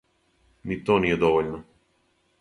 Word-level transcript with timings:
Ни 0.71 0.79
то 0.87 0.97
није 1.05 1.21
довољно. 1.27 1.63